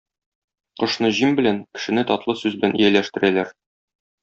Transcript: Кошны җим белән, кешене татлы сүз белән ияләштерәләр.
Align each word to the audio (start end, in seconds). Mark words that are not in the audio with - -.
Кошны 0.83 1.11
җим 1.17 1.35
белән, 1.41 1.59
кешене 1.79 2.05
татлы 2.13 2.37
сүз 2.41 2.57
белән 2.63 2.75
ияләштерәләр. 2.83 3.55